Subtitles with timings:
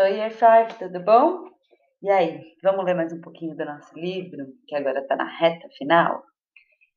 [0.00, 1.42] Oi, Efar, tudo bom?
[2.00, 5.68] E aí, vamos ler mais um pouquinho do nosso livro, que agora está na reta
[5.76, 6.22] final?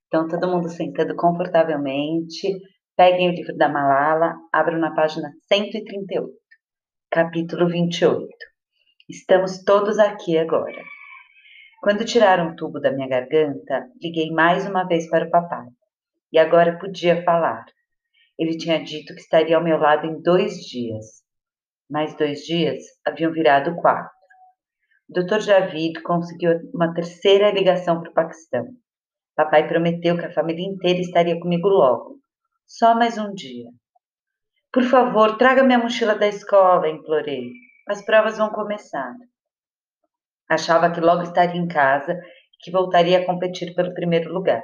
[0.05, 2.60] Então, todo mundo sentando confortavelmente,
[2.96, 6.32] peguem o livro da Malala, abram na página 138,
[7.10, 8.28] capítulo 28.
[9.10, 10.83] Estamos todos aqui agora.
[11.82, 15.65] Quando tiraram o tubo da minha garganta, liguei mais uma vez para o papai.
[16.32, 17.65] E agora podia falar.
[18.38, 21.21] Ele tinha dito que estaria ao meu lado em dois dias.
[21.91, 24.09] Mais dois dias haviam virado quatro.
[25.09, 25.41] O Dr.
[25.41, 28.65] Javid conseguiu uma terceira ligação para o Paquistão.
[29.36, 32.22] Papai prometeu que a família inteira estaria comigo logo.
[32.66, 33.66] Só mais um dia.
[34.72, 37.50] Por favor, traga minha mochila da escola, implorei.
[37.89, 39.14] As provas vão começar.
[40.50, 44.64] Achava que logo estaria em casa e que voltaria a competir pelo primeiro lugar.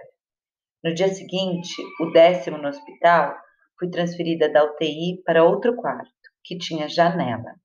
[0.81, 3.35] No dia seguinte, o décimo no hospital,
[3.77, 6.09] fui transferida da UTI para outro quarto,
[6.47, 7.55] que tinha janela.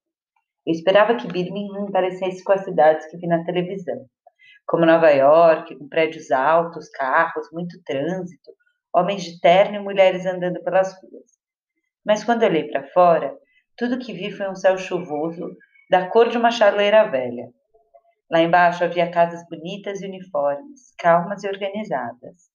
[0.67, 4.07] Eu esperava que Birmingham parecesse com as cidades que vi na televisão,
[4.67, 8.51] como Nova York, com prédios altos, carros, muito trânsito,
[8.93, 11.31] homens de terno e mulheres andando pelas ruas.
[12.05, 13.33] Mas quando olhei para fora,
[13.77, 15.57] tudo que vi foi um céu chuvoso,
[15.89, 17.49] da cor de uma charleira velha.
[18.31, 22.51] Lá embaixo havia casas bonitas e uniformes, calmas e organizadas.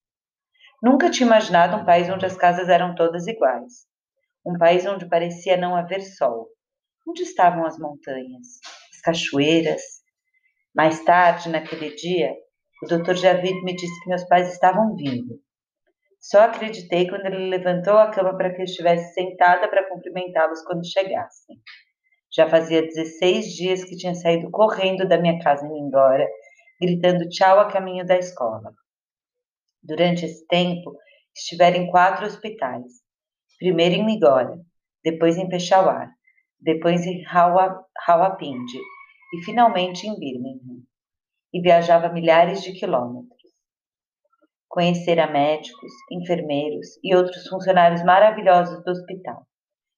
[0.81, 3.87] Nunca tinha imaginado um país onde as casas eram todas iguais.
[4.47, 6.47] Um país onde parecia não haver sol.
[7.05, 8.61] Onde estavam as montanhas,
[8.93, 9.81] as cachoeiras?
[10.73, 12.33] Mais tarde, naquele dia,
[12.81, 13.15] o Dr.
[13.15, 15.37] Javid me disse que meus pais estavam vindo.
[16.17, 20.89] Só acreditei quando ele levantou a cama para que eu estivesse sentada para cumprimentá-los quando
[20.89, 21.57] chegassem.
[22.33, 26.25] Já fazia 16 dias que tinha saído correndo da minha casa indo embora,
[26.79, 28.73] gritando tchau a caminho da escola.
[29.83, 30.95] Durante esse tempo,
[31.35, 33.05] estiveram em quatro hospitais.
[33.57, 34.59] Primeiro em Migora,
[35.03, 36.11] depois em Peshawar,
[36.59, 38.79] depois em Rawalpindi
[39.33, 40.83] e finalmente em Birmingham.
[41.53, 43.37] E viajava milhares de quilômetros.
[44.67, 49.47] Conhecera médicos, enfermeiros e outros funcionários maravilhosos do hospital.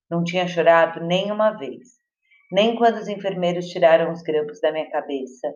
[0.10, 2.00] Não tinha chorado nenhuma vez
[2.52, 5.54] nem quando os enfermeiros tiraram os grampos da minha cabeça,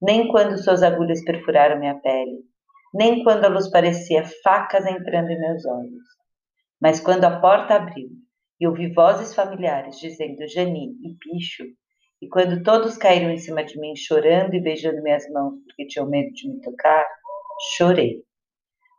[0.00, 2.42] nem quando suas agulhas perfuraram minha pele,
[2.92, 6.13] nem quando a luz parecia facas entrando em meus olhos.
[6.84, 8.10] Mas quando a porta abriu
[8.60, 11.64] e ouvi vozes familiares dizendo Jani e Picho,
[12.20, 16.06] e quando todos caíram em cima de mim chorando e beijando minhas mãos porque tinham
[16.06, 17.06] medo de me tocar,
[17.74, 18.22] chorei.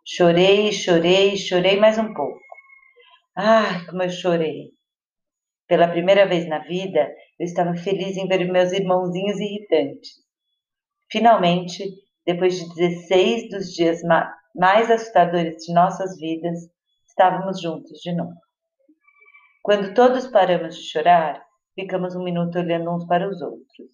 [0.03, 2.40] Chorei, chorei, chorei mais um pouco.
[3.38, 4.72] Ai, como eu chorei!
[5.68, 7.07] Pela primeira vez na vida,
[7.38, 10.09] eu estava feliz em ver meus irmãozinhos irritantes.
[11.12, 11.88] Finalmente,
[12.25, 14.01] depois de 16 dos dias
[14.56, 16.74] mais assustadores de nossas vidas,
[17.16, 18.36] estávamos juntos de novo.
[19.64, 21.42] Quando todos paramos de chorar,
[21.74, 23.88] ficamos um minuto olhando uns para os outros.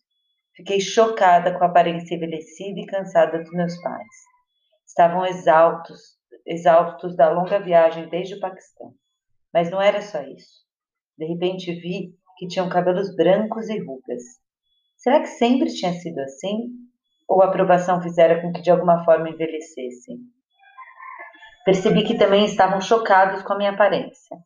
[0.55, 4.07] Fiquei chocada com a aparência envelhecida e cansada dos meus pais.
[4.87, 6.17] Estavam exaustos,
[6.47, 8.91] exaustos da longa viagem desde o Paquistão.
[9.53, 10.65] Mas não era só isso.
[11.15, 14.23] De repente vi que tinham cabelos brancos e rugas.
[14.97, 16.71] Será que sempre tinha sido assim?
[17.29, 20.17] Ou a aprovação fizera com que de alguma forma envelhecessem?
[21.63, 24.37] Percebi que também estavam chocados com a minha aparência.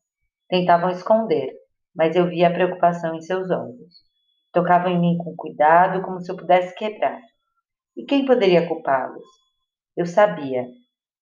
[0.49, 1.53] Tentavam esconder,
[1.95, 4.03] mas eu via a preocupação em seus olhos.
[4.51, 7.19] Tocavam em mim com cuidado, como se eu pudesse quebrar.
[7.95, 9.23] E quem poderia culpá-los?
[9.95, 10.65] Eu sabia,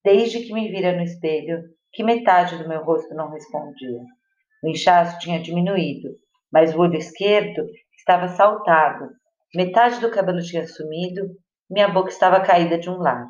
[0.04, 1.62] desde que me vira no espelho,
[1.92, 4.02] que metade do meu rosto não respondia.
[4.64, 6.10] O inchaço tinha diminuído,
[6.52, 7.64] mas o olho esquerdo
[7.96, 9.10] estava saltado.
[9.54, 11.22] Metade do cabelo tinha sumido,
[11.70, 13.30] minha boca estava caída de um lado.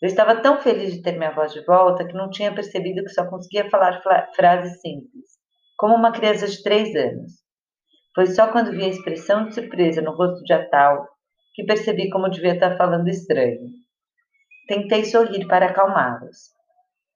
[0.00, 3.10] Eu estava tão feliz de ter minha voz de volta que não tinha percebido que
[3.10, 4.00] só conseguia falar
[4.34, 5.26] frases simples,
[5.76, 7.32] como uma criança de três anos.
[8.14, 11.06] Foi só quando vi a expressão de surpresa no rosto de Atal
[11.54, 13.68] que percebi como devia estar falando estranho.
[14.66, 16.50] Tentei sorrir para acalmá-los.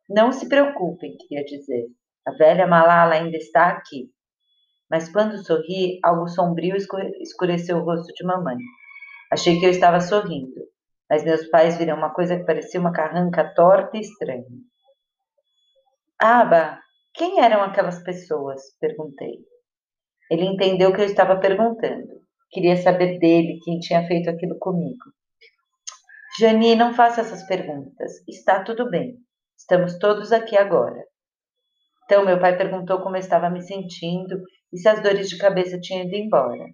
[0.08, 1.86] Não se preocupem, queria dizer.
[2.26, 4.10] A velha Malala ainda está aqui.
[4.90, 8.56] Mas quando sorri, algo sombrio escureceu o rosto de mamãe.
[9.32, 10.60] Achei que eu estava sorrindo,
[11.08, 14.44] mas meus pais viram uma coisa que parecia uma carranca torta e estranha.
[16.20, 16.80] Aba,
[17.14, 18.60] quem eram aquelas pessoas?
[18.80, 19.38] perguntei.
[20.30, 22.08] Ele entendeu o que eu estava perguntando.
[22.50, 25.04] Queria saber dele, quem tinha feito aquilo comigo.
[26.38, 28.12] Jani, não faça essas perguntas.
[28.26, 29.16] Está tudo bem.
[29.56, 31.04] Estamos todos aqui agora.
[32.04, 34.42] Então, meu pai perguntou como eu estava me sentindo
[34.72, 36.66] e se as dores de cabeça tinham ido embora.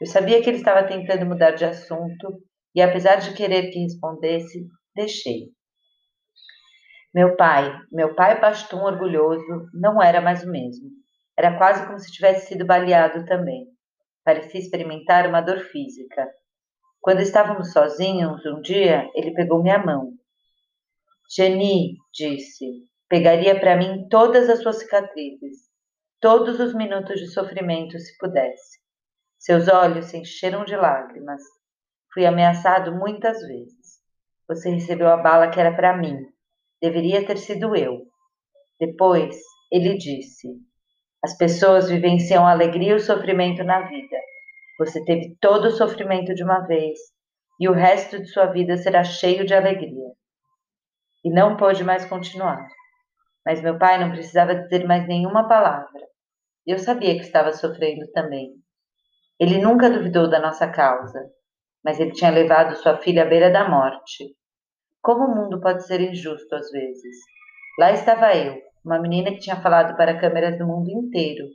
[0.00, 2.42] Eu sabia que ele estava tentando mudar de assunto
[2.74, 5.50] e, apesar de querer que respondesse, deixei.
[7.14, 10.88] Meu pai, meu pai pastum orgulhoso, não era mais o mesmo.
[11.36, 13.66] Era quase como se tivesse sido baleado também.
[14.24, 16.26] Parecia experimentar uma dor física.
[17.00, 20.12] Quando estávamos sozinhos um dia, ele pegou minha mão.
[21.34, 22.64] Jenny, disse,
[23.08, 25.68] pegaria para mim todas as suas cicatrizes,
[26.20, 28.78] todos os minutos de sofrimento, se pudesse.
[29.38, 31.42] Seus olhos se encheram de lágrimas.
[32.12, 34.00] Fui ameaçado muitas vezes.
[34.46, 36.26] Você recebeu a bala que era para mim.
[36.80, 38.02] Deveria ter sido eu.
[38.78, 40.48] Depois, ele disse:
[41.24, 44.16] As pessoas vivenciam a alegria e o sofrimento na vida.
[44.78, 46.98] Você teve todo o sofrimento de uma vez,
[47.58, 50.12] e o resto de sua vida será cheio de alegria.
[51.24, 52.68] E não pôde mais continuar.
[53.46, 56.02] Mas meu pai não precisava dizer mais nenhuma palavra.
[56.66, 58.54] Eu sabia que estava sofrendo também.
[59.38, 61.30] Ele nunca duvidou da nossa causa,
[61.84, 64.34] mas ele tinha levado sua filha à beira da morte.
[65.00, 67.16] Como o mundo pode ser injusto às vezes?
[67.78, 71.46] Lá estava eu, uma menina que tinha falado para câmeras do mundo inteiro,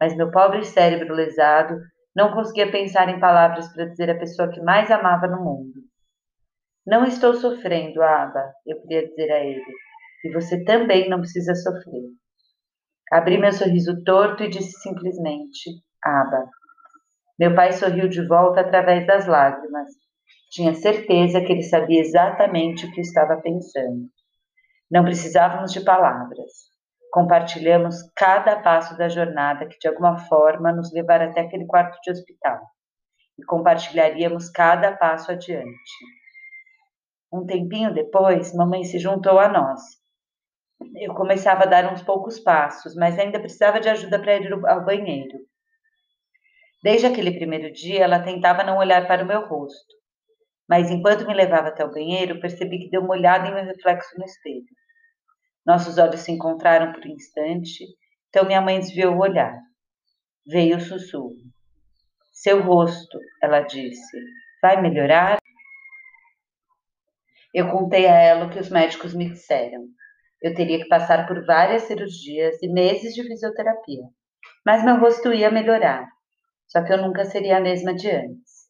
[0.00, 1.76] mas meu pobre cérebro lesado
[2.14, 5.80] não conseguia pensar em palavras para dizer a pessoa que mais amava no mundo.
[6.86, 9.62] Não estou sofrendo, Aba, eu queria dizer a ele,
[10.24, 12.02] e você também não precisa sofrer.
[13.12, 15.70] Abri meu sorriso torto e disse simplesmente:
[16.02, 16.48] Aba.
[17.40, 19.88] Meu pai sorriu de volta através das lágrimas.
[20.50, 24.10] Tinha certeza que ele sabia exatamente o que estava pensando.
[24.90, 26.68] Não precisávamos de palavras.
[27.10, 32.10] Compartilhamos cada passo da jornada que de alguma forma nos levar até aquele quarto de
[32.10, 32.60] hospital.
[33.38, 35.94] E compartilharíamos cada passo adiante.
[37.32, 39.80] Um tempinho depois, mamãe se juntou a nós.
[40.94, 44.84] Eu começava a dar uns poucos passos, mas ainda precisava de ajuda para ir ao
[44.84, 45.38] banheiro.
[46.82, 49.94] Desde aquele primeiro dia, ela tentava não olhar para o meu rosto.
[50.66, 54.16] Mas enquanto me levava até o banheiro, percebi que deu uma olhada em meu reflexo
[54.16, 54.64] no espelho.
[55.66, 57.84] Nossos olhos se encontraram por um instante,
[58.28, 59.58] então minha mãe desviou o olhar.
[60.46, 61.36] Veio o sussurro.
[62.32, 64.16] Seu rosto, ela disse,
[64.62, 65.36] vai melhorar?
[67.52, 69.84] Eu contei a ela o que os médicos me disseram.
[70.40, 74.04] Eu teria que passar por várias cirurgias e meses de fisioterapia,
[74.64, 76.08] mas meu rosto ia melhorar
[76.70, 78.68] só que eu nunca seria a mesma de antes.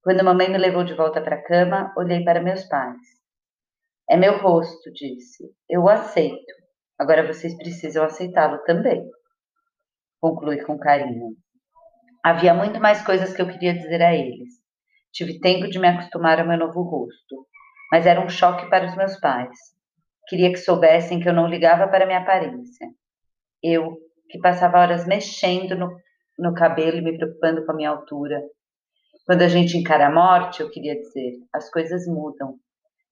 [0.00, 3.00] Quando mamãe me levou de volta para a cama, olhei para meus pais.
[4.08, 5.44] É meu rosto, disse.
[5.68, 6.54] Eu o aceito.
[6.98, 9.04] Agora vocês precisam aceitá-lo também.
[10.20, 11.34] Conclui com carinho.
[12.22, 14.54] Havia muito mais coisas que eu queria dizer a eles.
[15.12, 17.46] Tive tempo de me acostumar ao meu novo rosto,
[17.90, 19.58] mas era um choque para os meus pais.
[20.28, 22.88] Queria que soubessem que eu não ligava para minha aparência.
[23.62, 23.96] Eu,
[24.28, 26.04] que passava horas mexendo no
[26.38, 28.42] no cabelo e me preocupando com a minha altura.
[29.26, 32.56] Quando a gente encara a morte, eu queria dizer, as coisas mudam.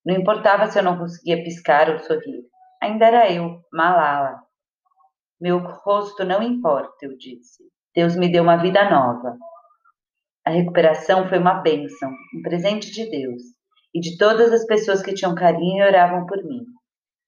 [0.04, 2.44] Não importava se eu não conseguia piscar ou sorrir.
[2.82, 4.42] Ainda era eu, Malala.
[5.40, 7.64] Meu rosto não importa, eu disse.
[7.94, 9.36] Deus me deu uma vida nova.
[10.44, 13.42] A recuperação foi uma bênção, um presente de Deus
[13.94, 16.64] e de todas as pessoas que tinham carinho e oravam por mim.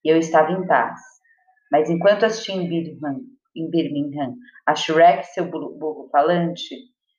[0.04, 1.00] E eu estava em paz.
[1.70, 4.34] Mas enquanto assisti em Birmingham em Birmingham,
[4.66, 6.74] a Shrek, seu burro falante,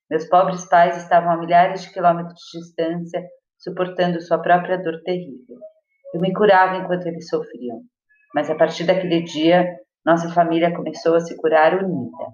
[0.10, 3.24] meus pobres pais estavam a milhares de quilômetros de distância,
[3.58, 5.58] suportando sua própria dor terrível.
[6.14, 7.82] Eu me curava enquanto eles sofriam,
[8.34, 9.66] mas a partir daquele dia,
[10.06, 12.26] nossa família começou a se curar unida.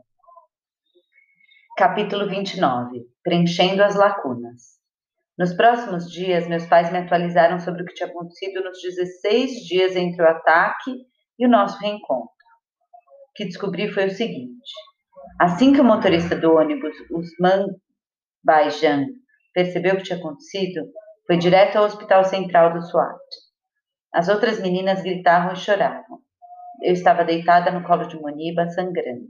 [1.77, 4.81] Capítulo 29 Preenchendo as lacunas.
[5.38, 9.96] Nos próximos dias, meus pais me atualizaram sobre o que tinha acontecido nos 16 dias
[9.96, 10.91] entre o ataque
[11.39, 12.40] e o nosso reencontro
[13.36, 14.72] que descobri foi o seguinte:
[15.40, 17.66] assim que o motorista do ônibus Usman
[18.44, 19.06] Baijan
[19.54, 20.82] percebeu o que tinha acontecido,
[21.28, 23.20] foi direto ao hospital central do SWAT.
[24.14, 26.20] As outras meninas gritavam e choravam.
[26.82, 29.30] Eu estava deitada no colo de Moniba, sangrando.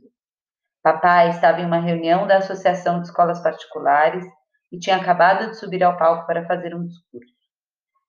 [0.81, 4.25] Papai estava em uma reunião da Associação de Escolas Particulares
[4.72, 7.36] e tinha acabado de subir ao palco para fazer um discurso.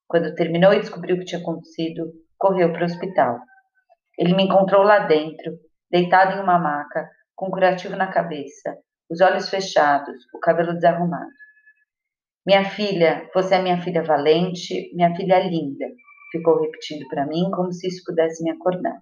[0.07, 3.41] Quando terminou e descobriu o que tinha acontecido, correu para o hospital.
[4.17, 5.53] Ele me encontrou lá dentro
[5.93, 8.79] deitado em uma maca, com um curativo na cabeça,
[9.11, 11.31] os olhos fechados, o cabelo desarrumado.
[12.47, 15.87] Minha filha, você é minha filha valente, minha filha linda,
[16.33, 18.99] ficou repetindo para mim como se isso pudesse me acordar.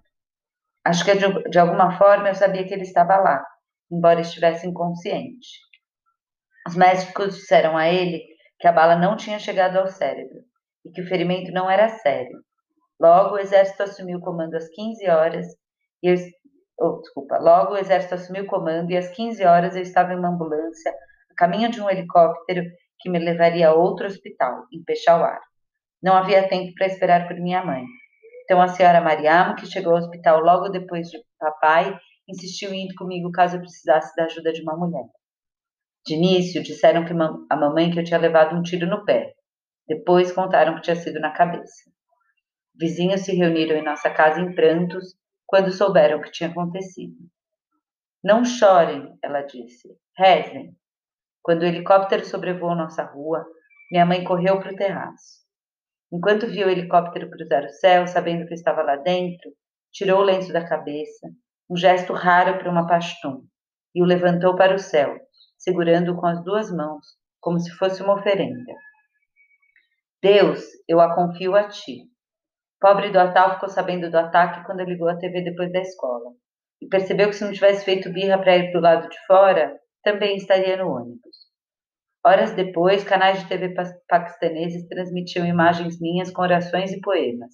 [0.83, 3.43] Acho que de, de alguma forma eu sabia que ele estava lá,
[3.89, 5.47] embora estivesse inconsciente.
[6.67, 8.21] Os médicos disseram a ele
[8.59, 10.39] que a bala não tinha chegado ao cérebro
[10.85, 12.37] e que o ferimento não era sério.
[12.99, 15.47] Logo, o exército assumiu o comando às 15 horas
[16.03, 16.15] e eu
[16.79, 20.17] oh, desculpa, logo o exército assumiu o comando e às 15 horas eu estava em
[20.17, 20.91] uma ambulância,
[21.31, 22.63] a caminho de um helicóptero
[22.99, 25.39] que me levaria a outro hospital, em Peshawar.
[26.01, 27.83] Não havia tempo para esperar por minha mãe.
[28.43, 31.97] Então a senhora Mariamo, que chegou ao hospital logo depois de papai,
[32.27, 35.05] insistiu em ir comigo caso eu precisasse da ajuda de uma mulher.
[36.05, 39.33] De início, disseram que a mamãe que eu tinha levado um tiro no pé.
[39.87, 41.91] Depois contaram que tinha sido na cabeça.
[42.73, 45.13] Vizinhos se reuniram em nossa casa em prantos
[45.51, 47.17] quando souberam o que tinha acontecido.
[48.23, 49.89] Não chorem, ela disse.
[50.17, 50.73] Rezem.
[51.43, 53.45] Quando o helicóptero sobrevoou nossa rua,
[53.91, 55.41] minha mãe correu para o terraço.
[56.09, 59.51] Enquanto viu o helicóptero cruzar o céu, sabendo que estava lá dentro,
[59.91, 61.27] tirou o lenço da cabeça,
[61.69, 63.43] um gesto raro para uma pastum,
[63.93, 65.19] e o levantou para o céu,
[65.57, 67.05] segurando-o com as duas mãos,
[67.41, 68.73] como se fosse uma oferenda.
[70.23, 72.10] Deus, eu a confio a ti.
[72.81, 76.31] Pobre do Atal ficou sabendo do ataque quando ligou a TV depois da escola.
[76.81, 80.35] E percebeu que se não tivesse feito birra para ir do lado de fora, também
[80.35, 81.51] estaria no ônibus.
[82.25, 83.75] Horas depois, canais de TV
[84.07, 87.53] paquistaneses transmitiam imagens minhas com orações e poemas.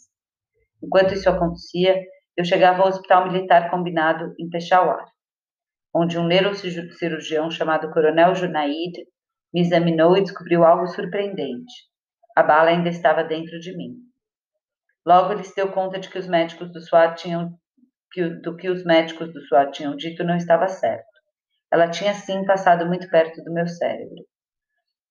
[0.82, 2.02] Enquanto isso acontecia,
[2.38, 5.06] eu chegava ao hospital militar combinado em Peshawar,
[5.94, 8.94] onde um neurocirurgião chamado Coronel Junaid
[9.54, 11.74] me examinou e descobriu algo surpreendente.
[12.34, 14.07] A bala ainda estava dentro de mim.
[15.08, 17.58] Logo ele se deu conta de que os médicos do SWAT tinham
[18.12, 21.08] que, do que os médicos do SWAT tinham dito não estava certo.
[21.72, 24.26] Ela tinha sim passado muito perto do meu cérebro.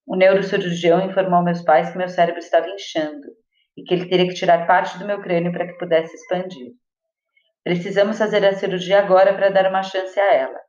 [0.07, 3.27] O neurocirurgião informou meus pais que meu cérebro estava inchando
[3.75, 6.73] e que ele teria que tirar parte do meu crânio para que pudesse expandir.
[7.65, 10.61] Precisamos fazer a cirurgia agora para dar uma chance a ela.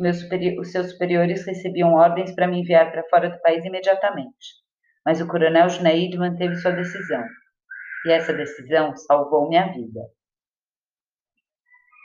[0.00, 4.56] Os, superi os seus superiores recebiam ordens para me enviar para fora do país imediatamente,
[5.06, 7.22] mas o coronel Junaid manteve sua decisão
[8.04, 10.00] e essa decisão salvou minha vida.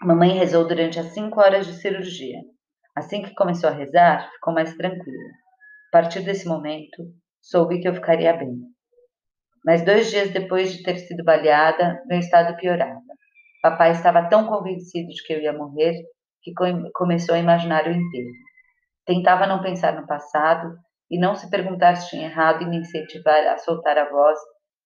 [0.01, 2.39] Mamãe rezou durante as cinco horas de cirurgia.
[2.96, 5.24] Assim que começou a rezar, ficou mais tranquila.
[5.89, 7.03] A partir desse momento,
[7.41, 8.62] soube que eu ficaria bem.
[9.65, 13.01] Mas dois dias depois de ter sido baleada, meu estado piorava.
[13.62, 16.01] Papai estava tão convencido de que eu ia morrer
[16.41, 16.53] que
[16.94, 18.32] começou a imaginar o enterro.
[19.06, 20.77] Tentava não pensar no passado
[21.12, 24.39] e não se perguntar se tinha errado em me incentivar a soltar a voz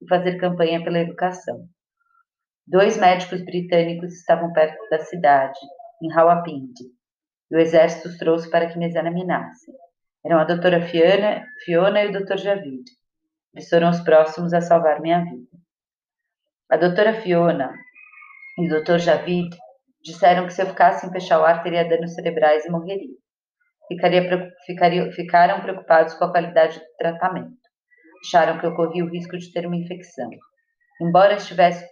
[0.03, 1.67] e fazer campanha pela educação.
[2.67, 5.60] Dois médicos britânicos estavam perto da cidade,
[6.01, 6.83] em Rawalpindi,
[7.51, 9.74] e o exército os trouxe para que me examinassem.
[10.25, 12.83] Eram a doutora Fiona, Fiona e o doutor Javid.
[13.53, 15.51] Eles foram os próximos a salvar minha vida.
[16.69, 17.74] A doutora Fiona
[18.57, 19.55] e o doutor Javid
[20.01, 23.15] disseram que se eu ficasse em Peshawar teria danos cerebrais e morreria.
[23.88, 27.62] Ficaria, ficaria, ficaram preocupados com a qualidade do tratamento
[28.24, 30.30] acharam que eu corria o risco de ter uma infecção.
[31.01, 31.86] Embora estivesse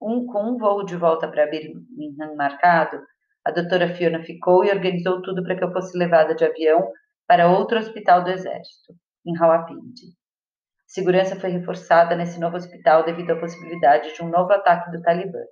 [0.00, 3.00] um, com um voo de volta para Birmingham marcado,
[3.44, 6.88] a doutora Fiona ficou e organizou tudo para que eu fosse levada de avião
[7.26, 8.94] para outro hospital do Exército,
[9.26, 10.06] em Rawalpindi.
[10.06, 15.02] A segurança foi reforçada nesse novo hospital devido à possibilidade de um novo ataque do
[15.02, 15.42] Talibã.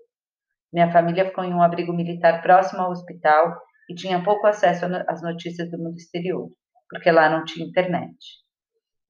[0.73, 3.57] Minha família ficou em um abrigo militar próximo ao hospital
[3.89, 6.49] e tinha pouco acesso às notícias do mundo exterior,
[6.89, 8.15] porque lá não tinha internet.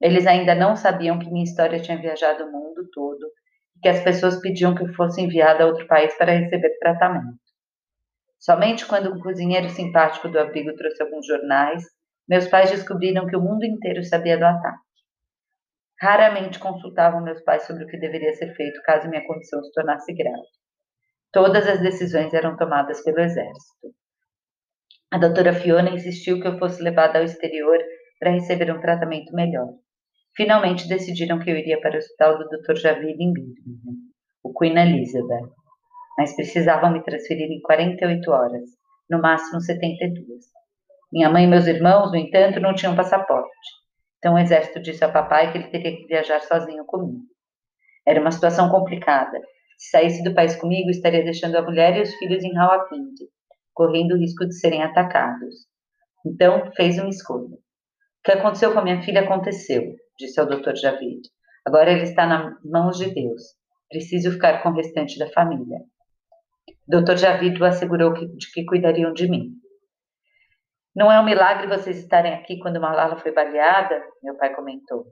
[0.01, 3.27] Eles ainda não sabiam que minha história tinha viajado o mundo todo
[3.75, 7.39] e que as pessoas pediam que eu fosse enviada a outro país para receber tratamento.
[8.39, 11.83] Somente quando um cozinheiro simpático do abrigo trouxe alguns jornais,
[12.27, 14.79] meus pais descobriram que o mundo inteiro sabia do ataque.
[15.99, 20.11] Raramente consultavam meus pais sobre o que deveria ser feito caso minha condição se tornasse
[20.13, 20.47] grave.
[21.31, 23.93] Todas as decisões eram tomadas pelo exército.
[25.11, 27.77] A doutora Fiona insistiu que eu fosse levada ao exterior
[28.19, 29.67] para receber um tratamento melhor.
[30.35, 32.75] Finalmente decidiram que eu iria para o hospital do Dr.
[32.75, 33.97] Javid em Birmingham,
[34.41, 35.49] o Queen Elizabeth,
[36.17, 38.69] mas precisavam me transferir em 48 horas,
[39.09, 40.45] no máximo 72.
[41.11, 43.51] Minha mãe e meus irmãos, no entanto, não tinham passaporte,
[44.17, 47.25] então o exército disse ao papai que ele teria que viajar sozinho comigo.
[48.07, 49.37] Era uma situação complicada.
[49.77, 53.25] Se saísse do país comigo, estaria deixando a mulher e os filhos em Rawalpindi,
[53.73, 55.55] correndo o risco de serem atacados.
[56.25, 57.55] Então, fez uma escolha.
[57.55, 60.75] O que aconteceu com a minha filha aconteceu disse ao Dr.
[60.75, 61.21] Javid.
[61.65, 63.41] Agora ele está nas mãos de Deus.
[63.89, 65.79] Preciso ficar com o restante da família.
[66.87, 67.17] Dr.
[67.17, 69.51] Javid o assegurou que, de que cuidariam de mim.
[70.95, 74.03] Não é um milagre vocês estarem aqui quando Malala foi baleada?
[74.21, 75.05] Meu pai comentou.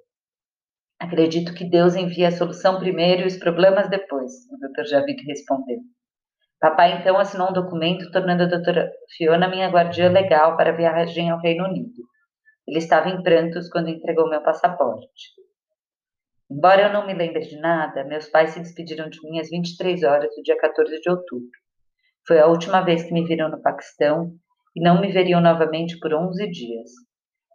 [0.99, 4.85] Acredito que Deus envia a solução primeiro e os problemas depois, o Dr.
[4.89, 5.79] Javid respondeu.
[6.59, 11.29] Papai então assinou um documento tornando a doutora Fiona minha guardiã legal para a viagem
[11.29, 12.03] ao Reino Unido.
[12.69, 15.33] Ele estava em prantos quando entregou meu passaporte.
[16.51, 20.03] Embora eu não me lembre de nada, meus pais se despediram de mim às 23
[20.03, 21.49] horas do dia 14 de outubro.
[22.27, 24.35] Foi a última vez que me viram no Paquistão
[24.75, 26.91] e não me veriam novamente por 11 dias.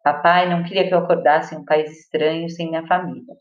[0.03, 3.37] Papai não queria que eu acordasse em um país estranho sem minha família.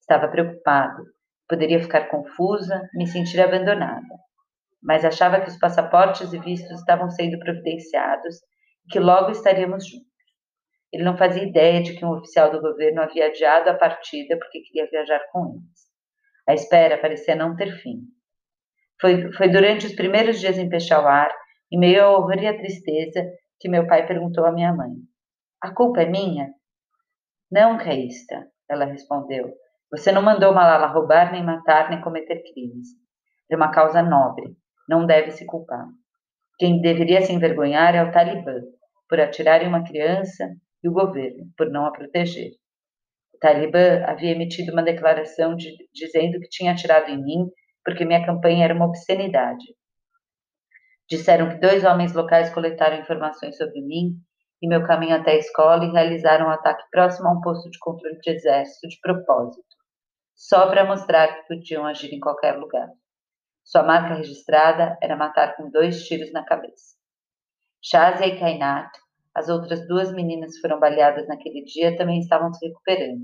[0.00, 1.02] Estava preocupado.
[1.48, 4.14] Poderia ficar confusa, me sentir abandonada.
[4.80, 8.36] Mas achava que os passaportes e vistos estavam sendo providenciados
[8.86, 10.15] e que logo estaríamos juntos.
[10.96, 14.62] Ele não fazia ideia de que um oficial do governo havia adiado a partida porque
[14.62, 15.86] queria viajar com eles.
[16.48, 18.00] A espera parecia não ter fim.
[18.98, 21.30] Foi, foi durante os primeiros dias em Peshawar,
[21.70, 24.92] em meio ao horror e à tristeza, que meu pai perguntou à minha mãe:
[25.60, 26.48] A culpa é minha?
[27.52, 29.52] Não, Caísta, ela respondeu.
[29.90, 32.88] Você não mandou Malala roubar, nem matar, nem cometer crimes.
[33.50, 34.56] É uma causa nobre.
[34.88, 35.86] Não deve se culpar.
[36.58, 38.62] Quem deveria se envergonhar é o Talibã,
[39.10, 42.52] por atirar em uma criança, e o governo, por não a proteger.
[43.34, 47.50] O Talibã havia emitido uma declaração de, dizendo que tinha atirado em mim
[47.84, 49.64] porque minha campanha era uma obscenidade.
[51.08, 54.16] Disseram que dois homens locais coletaram informações sobre mim
[54.62, 57.78] e meu caminho até a escola e realizaram um ataque próximo a um posto de
[57.78, 59.62] controle de exército de propósito,
[60.34, 62.88] só para mostrar que podiam agir em qualquer lugar.
[63.62, 66.96] Sua marca registrada era matar com dois tiros na cabeça.
[67.82, 68.90] Shazia e Kainat,
[69.36, 73.20] as outras duas meninas que foram baleadas naquele dia, também estavam se recuperando.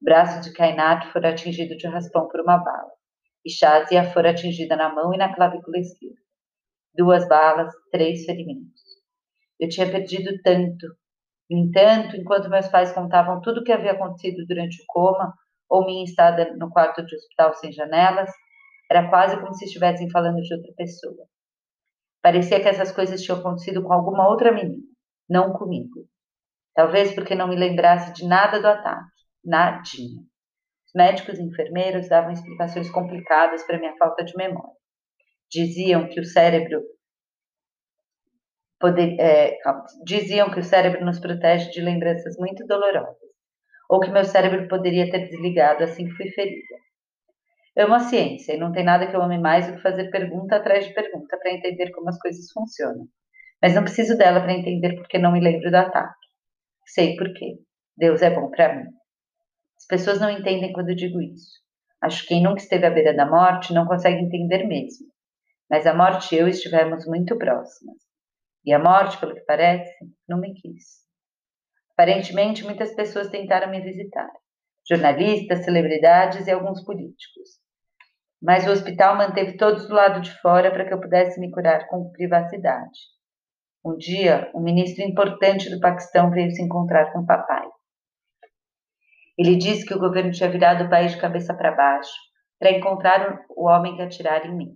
[0.00, 2.92] O braço de Kainat foi atingido de raspão por uma bala,
[3.44, 6.22] e Shazia foi atingida na mão e na clavícula esquerda.
[6.94, 8.80] Duas balas, três ferimentos.
[9.58, 10.86] Eu tinha perdido tanto.
[11.50, 15.34] No entanto, enquanto meus pais contavam tudo o que havia acontecido durante o coma,
[15.68, 18.30] ou minha estada no quarto de hospital sem janelas,
[18.88, 21.26] era quase como se estivessem falando de outra pessoa.
[22.22, 24.91] Parecia que essas coisas tinham acontecido com alguma outra menina,
[25.28, 26.06] não comigo.
[26.74, 29.10] Talvez porque não me lembrasse de nada do ataque,
[29.44, 30.22] nadinha.
[30.86, 34.76] Os médicos e enfermeiros davam explicações complicadas para minha falta de memória.
[35.50, 36.82] Diziam que o cérebro
[38.82, 39.58] poder, é,
[40.04, 43.16] diziam que o cérebro nos protege de lembranças muito dolorosas,
[43.88, 46.76] ou que meu cérebro poderia ter desligado assim que fui ferida.
[47.76, 50.56] Amo a ciência e não tem nada que eu ame mais do que fazer pergunta
[50.56, 53.06] atrás de pergunta para entender como as coisas funcionam.
[53.62, 56.26] Mas não preciso dela para entender porque não me lembro do ataque.
[56.86, 57.58] Sei por quê.
[57.96, 58.90] Deus é bom para mim.
[59.76, 61.60] As pessoas não entendem quando eu digo isso.
[62.02, 65.06] Acho que quem nunca esteve à beira da morte não consegue entender mesmo.
[65.70, 67.96] Mas a morte e eu estivemos muito próximas.
[68.64, 69.92] E a morte, pelo que parece,
[70.28, 71.02] não me quis.
[71.92, 74.28] Aparentemente, muitas pessoas tentaram me visitar
[74.88, 77.60] jornalistas, celebridades e alguns políticos.
[78.40, 81.86] Mas o hospital manteve todos do lado de fora para que eu pudesse me curar
[81.88, 82.98] com privacidade.
[83.84, 87.68] Um dia, um ministro importante do Paquistão veio se encontrar com o papai.
[89.36, 92.12] Ele disse que o governo tinha virado o país de cabeça para baixo
[92.60, 94.72] para encontrar o homem que atirara em mim.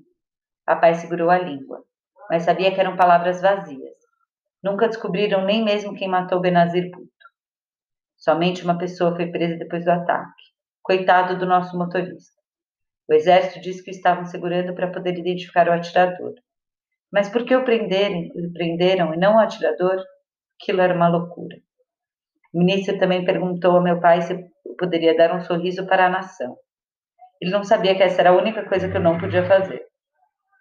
[0.64, 1.84] Papai segurou a língua,
[2.28, 3.94] mas sabia que eram palavras vazias.
[4.60, 7.12] Nunca descobriram nem mesmo quem matou Benazir Bhutto.
[8.16, 10.42] Somente uma pessoa foi presa depois do ataque.
[10.82, 12.40] Coitado do nosso motorista.
[13.08, 16.34] O exército disse que o estavam segurando para poder identificar o atirador.
[17.12, 20.02] Mas por que o prenderam, o prenderam e não o atirador?
[20.60, 21.56] Aquilo era uma loucura.
[22.52, 24.34] O ministro também perguntou ao meu pai se
[24.78, 26.56] poderia dar um sorriso para a nação.
[27.40, 29.84] Ele não sabia que essa era a única coisa que eu não podia fazer.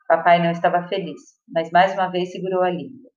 [0.07, 3.09] Papai não estava feliz, mas mais uma vez segurou a língua.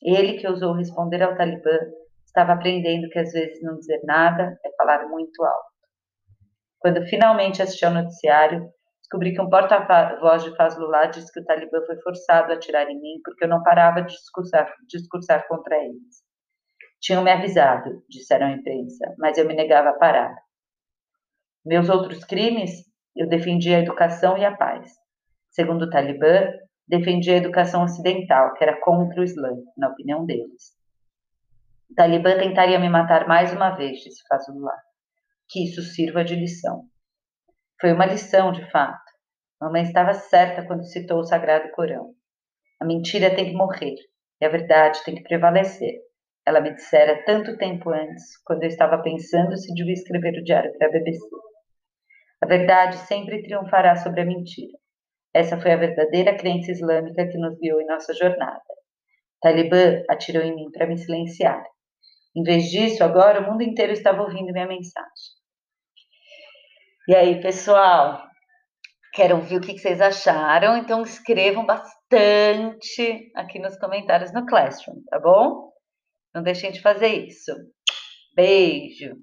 [0.00, 1.78] Ele que ousou responder ao Talibã
[2.24, 5.72] estava aprendendo que às vezes não dizer nada é falar muito alto.
[6.78, 8.68] Quando finalmente assisti ao noticiário,
[9.12, 12.98] descobri que um porta-voz de Fazlullah disse que o Talibã foi forçado a atirar em
[12.98, 16.22] mim porque eu não parava de discursar, discursar contra eles.
[16.98, 20.34] Tinham me avisado, disseram à imprensa, mas eu me negava a parar.
[21.62, 22.70] Meus outros crimes,
[23.14, 24.90] eu defendia a educação e a paz.
[25.50, 26.50] Segundo o Talibã,
[26.88, 30.72] defendia a educação ocidental, que era contra o Islã, na opinião deles.
[31.90, 34.80] O Talibã tentaria me matar mais uma vez, disse Fazullah.
[35.50, 36.88] Que isso sirva de lição.
[37.82, 39.02] Foi uma lição, de fato.
[39.60, 42.14] Mamãe estava certa quando citou o Sagrado Corão.
[42.80, 43.96] A mentira tem que morrer
[44.40, 45.98] e a verdade tem que prevalecer.
[46.46, 50.72] Ela me dissera tanto tempo antes, quando eu estava pensando se devia escrever o diário
[50.78, 51.26] para a BBC.
[52.40, 54.78] A verdade sempre triunfará sobre a mentira.
[55.34, 58.62] Essa foi a verdadeira crença islâmica que nos guiou em nossa jornada.
[59.40, 61.64] Talibã atirou em mim para me silenciar.
[62.36, 65.41] Em vez disso, agora o mundo inteiro estava ouvindo minha mensagem.
[67.08, 68.22] E aí, pessoal,
[69.12, 75.18] quero ouvir o que vocês acharam, então escrevam bastante aqui nos comentários no Classroom, tá
[75.18, 75.72] bom?
[76.32, 77.52] Não deixem de fazer isso.
[78.36, 79.16] Beijo!